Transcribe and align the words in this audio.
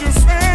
you 0.00 0.12
say? 0.12 0.47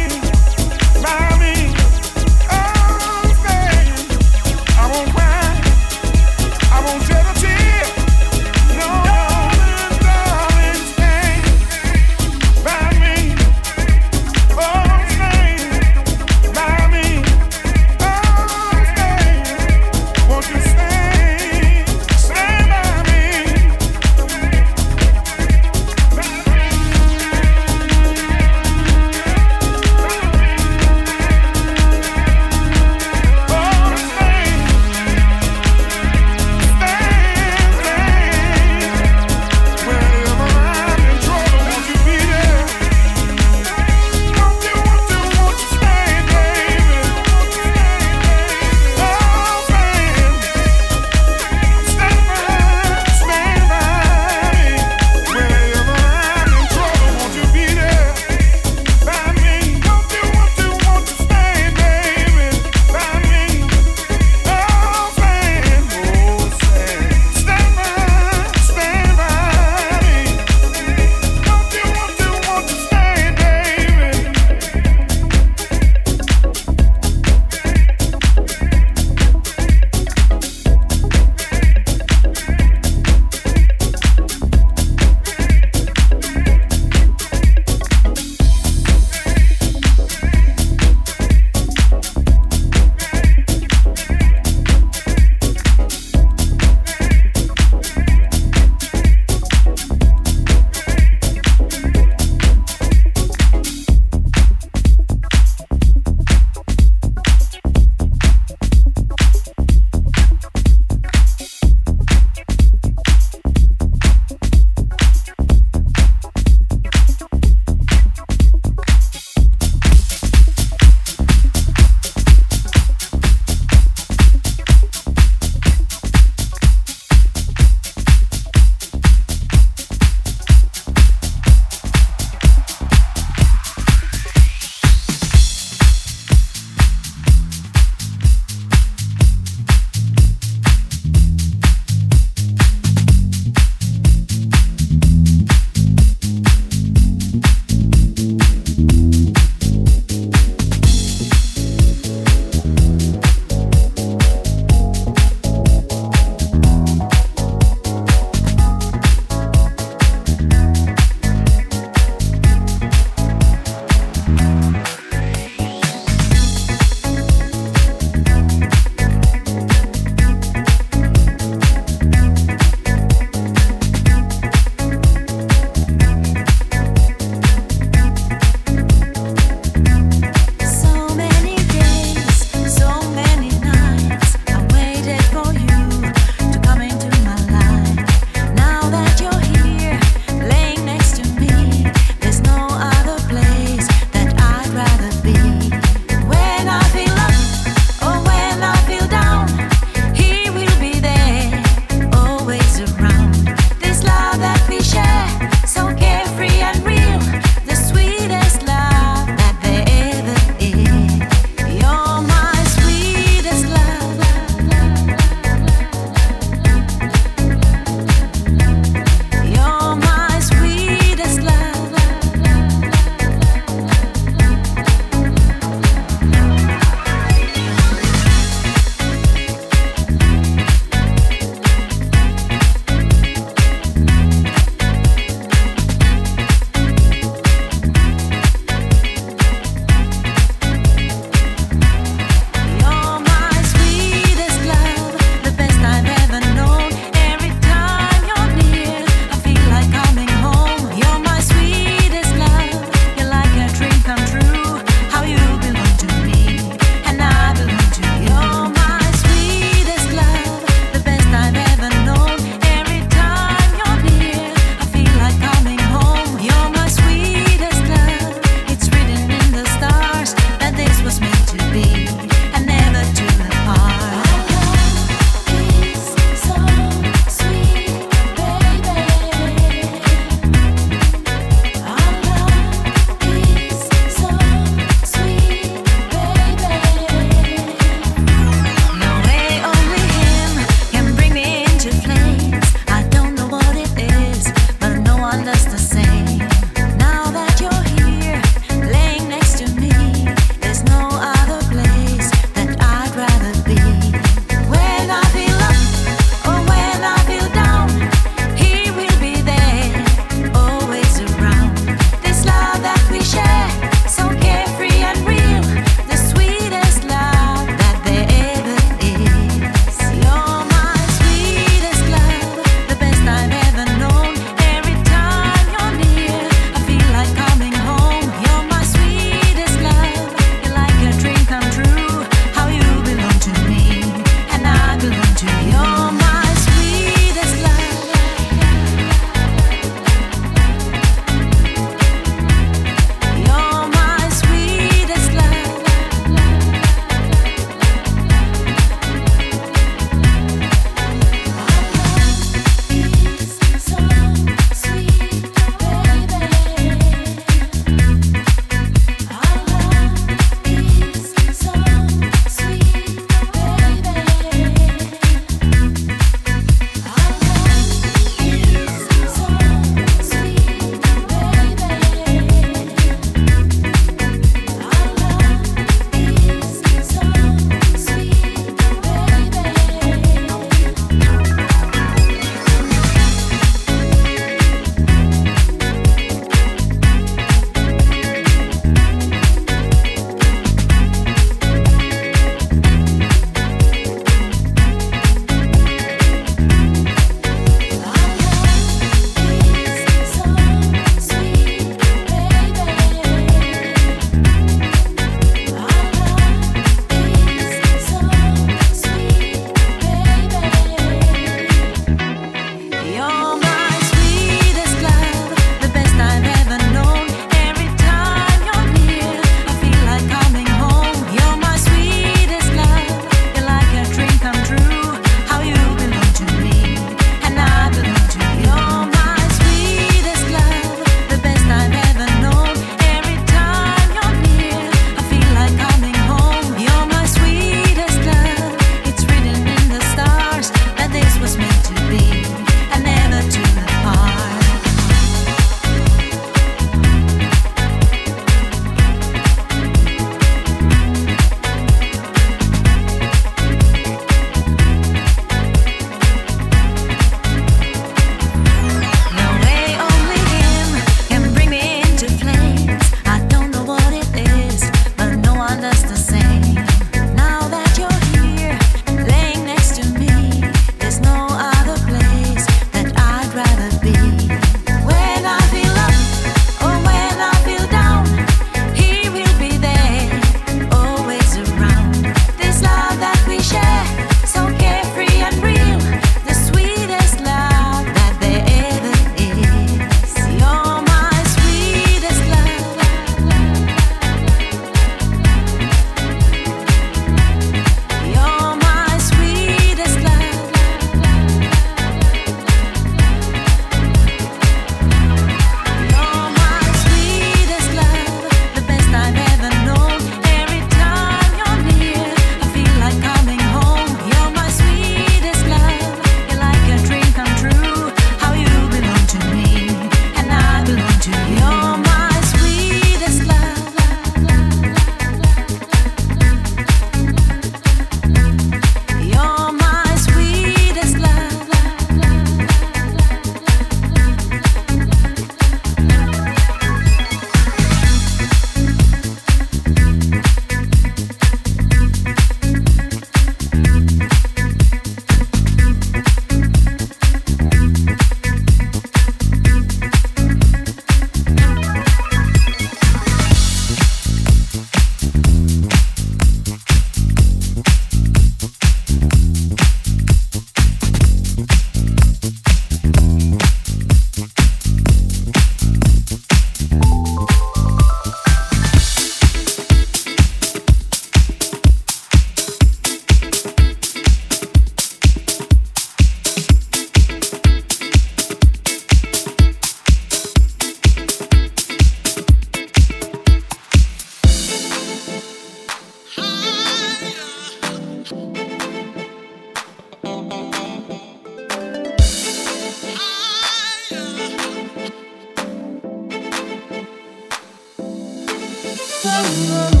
You. 599.53 600.00